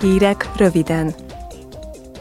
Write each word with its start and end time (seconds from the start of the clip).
Hírek 0.00 0.48
röviden. 0.56 1.14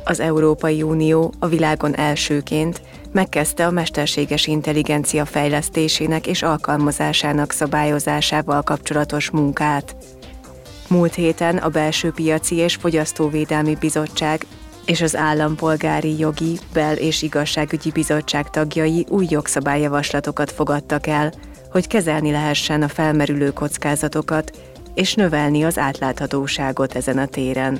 Az 0.03 0.19
Európai 0.19 0.81
Unió 0.81 1.33
a 1.39 1.47
világon 1.47 1.95
elsőként 1.95 2.81
megkezdte 3.11 3.65
a 3.65 3.71
mesterséges 3.71 4.47
intelligencia 4.47 5.25
fejlesztésének 5.25 6.27
és 6.27 6.41
alkalmazásának 6.41 7.51
szabályozásával 7.51 8.61
kapcsolatos 8.61 9.29
munkát. 9.29 9.95
Múlt 10.89 11.13
héten 11.13 11.57
a 11.57 11.69
Belső 11.69 12.11
Piaci 12.11 12.55
és 12.55 12.75
Fogyasztóvédelmi 12.75 13.75
Bizottság 13.79 14.45
és 14.85 15.01
az 15.01 15.15
Állampolgári 15.15 16.19
Jogi, 16.19 16.59
Bel- 16.73 16.99
és 16.99 17.21
Igazságügyi 17.21 17.91
Bizottság 17.91 18.49
tagjai 18.49 19.05
új 19.09 19.25
jogszabályjavaslatokat 19.29 20.51
fogadtak 20.51 21.07
el, 21.07 21.33
hogy 21.71 21.87
kezelni 21.87 22.31
lehessen 22.31 22.81
a 22.81 22.87
felmerülő 22.87 23.51
kockázatokat 23.51 24.51
és 24.97 25.13
növelni 25.13 25.63
az 25.63 25.77
átláthatóságot 25.77 26.95
ezen 26.95 27.17
a 27.17 27.25
téren. 27.25 27.79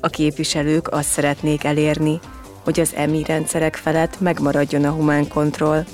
A 0.00 0.08
képviselők 0.08 0.88
azt 0.88 1.08
szeretnék 1.08 1.64
elérni, 1.64 2.20
hogy 2.64 2.80
az 2.80 2.94
EMI 2.94 3.22
rendszerek 3.22 3.76
felett 3.76 4.20
megmaradjon 4.20 4.84
a 4.84 4.90
humán 4.90 5.28
kontroll, 5.28 5.84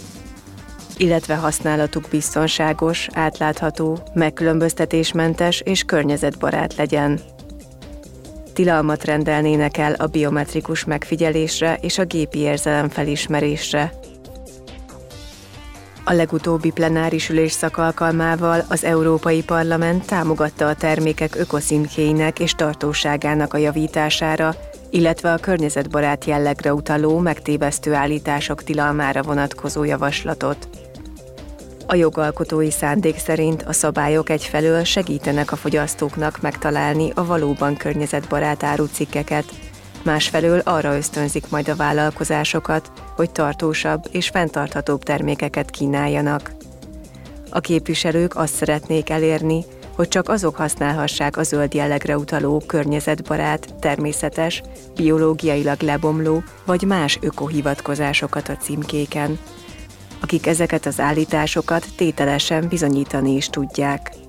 illetve 0.96 1.34
használatuk 1.34 2.08
biztonságos, 2.10 3.08
átlátható, 3.12 3.98
megkülönböztetésmentes 4.14 5.60
és 5.60 5.82
környezetbarát 5.82 6.74
legyen. 6.74 7.20
Tilalmat 8.52 9.04
rendelnének 9.04 9.76
el 9.76 9.92
a 9.92 10.06
biometrikus 10.06 10.84
megfigyelésre 10.84 11.78
és 11.80 11.98
a 11.98 12.04
gépi 12.04 12.38
érzelem 12.38 12.88
felismerésre, 12.88 13.92
a 16.04 16.12
legutóbbi 16.12 16.70
plenáris 16.70 17.28
ülésszak 17.28 17.76
alkalmával 17.76 18.64
az 18.68 18.84
Európai 18.84 19.42
Parlament 19.42 20.06
támogatta 20.06 20.68
a 20.68 20.74
termékek 20.74 21.36
ökoszimkéinek 21.36 22.38
és 22.38 22.54
tartóságának 22.54 23.54
a 23.54 23.58
javítására, 23.58 24.54
illetve 24.90 25.32
a 25.32 25.38
környezetbarát 25.38 26.24
jellegre 26.24 26.74
utaló 26.74 27.18
megtévesztő 27.18 27.94
állítások 27.94 28.62
tilalmára 28.62 29.22
vonatkozó 29.22 29.84
javaslatot. 29.84 30.68
A 31.86 31.94
jogalkotói 31.94 32.70
szándék 32.70 33.18
szerint 33.18 33.62
a 33.62 33.72
szabályok 33.72 34.30
egyfelől 34.30 34.84
segítenek 34.84 35.52
a 35.52 35.56
fogyasztóknak 35.56 36.40
megtalálni 36.40 37.10
a 37.14 37.24
valóban 37.24 37.76
környezetbarát 37.76 38.62
árucikkeket, 38.62 39.44
másfelől 40.04 40.58
arra 40.58 40.96
ösztönzik 40.96 41.50
majd 41.50 41.68
a 41.68 41.76
vállalkozásokat, 41.76 42.92
hogy 43.16 43.30
tartósabb 43.30 44.04
és 44.10 44.28
fenntarthatóbb 44.28 45.02
termékeket 45.02 45.70
kínáljanak. 45.70 46.52
A 47.50 47.60
képviselők 47.60 48.36
azt 48.36 48.54
szeretnék 48.54 49.10
elérni, 49.10 49.64
hogy 49.94 50.08
csak 50.08 50.28
azok 50.28 50.56
használhassák 50.56 51.36
a 51.36 51.42
zöld 51.42 51.74
jellegre 51.74 52.16
utaló 52.16 52.62
környezetbarát, 52.66 53.74
természetes, 53.80 54.62
biológiailag 54.94 55.80
lebomló 55.80 56.42
vagy 56.64 56.82
más 56.82 57.18
ökohivatkozásokat 57.20 58.48
a 58.48 58.56
címkéken, 58.56 59.38
akik 60.20 60.46
ezeket 60.46 60.86
az 60.86 61.00
állításokat 61.00 61.86
tételesen 61.96 62.68
bizonyítani 62.68 63.34
is 63.34 63.46
tudják. 63.46 64.21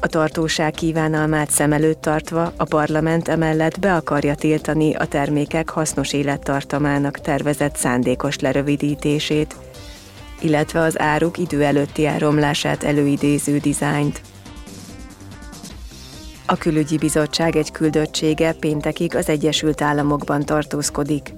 A 0.00 0.06
tartóság 0.06 0.72
kívánalmát 0.72 1.50
szem 1.50 1.72
előtt 1.72 2.00
tartva 2.00 2.52
a 2.56 2.64
parlament 2.64 3.28
emellett 3.28 3.78
be 3.78 3.94
akarja 3.94 4.34
tiltani 4.34 4.94
a 4.94 5.06
termékek 5.06 5.70
hasznos 5.70 6.12
élettartamának 6.12 7.20
tervezett 7.20 7.76
szándékos 7.76 8.38
lerövidítését, 8.38 9.56
illetve 10.40 10.80
az 10.80 11.00
áruk 11.00 11.38
idő 11.38 11.62
előtti 11.64 12.06
elromlását 12.06 12.82
előidéző 12.82 13.58
dizájnt. 13.58 14.20
A 16.46 16.56
külügyi 16.56 16.96
bizottság 16.98 17.56
egy 17.56 17.70
küldöttsége 17.70 18.52
péntekig 18.52 19.16
az 19.16 19.28
Egyesült 19.28 19.82
Államokban 19.82 20.44
tartózkodik. 20.44 21.32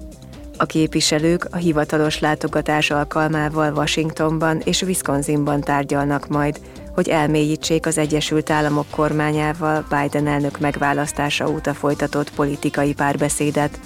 A 0.57 0.65
képviselők 0.65 1.47
a 1.51 1.57
hivatalos 1.57 2.19
látogatás 2.19 2.91
alkalmával 2.91 3.73
Washingtonban 3.73 4.61
és 4.63 4.81
Wisconsinban 4.81 5.61
tárgyalnak 5.61 6.27
majd, 6.27 6.59
hogy 6.93 7.09
elmélyítsék 7.09 7.85
az 7.85 7.97
Egyesült 7.97 8.49
Államok 8.49 8.85
kormányával 8.89 9.85
Biden 9.89 10.27
elnök 10.27 10.59
megválasztása 10.59 11.49
óta 11.49 11.73
folytatott 11.73 12.31
politikai 12.33 12.93
párbeszédet, 12.93 13.79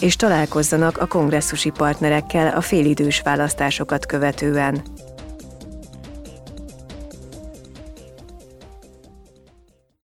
és 0.00 0.16
találkozzanak 0.16 0.98
a 0.98 1.06
kongresszusi 1.06 1.70
partnerekkel 1.70 2.56
a 2.56 2.60
félidős 2.60 3.20
választásokat 3.20 4.06
követően. 4.06 4.82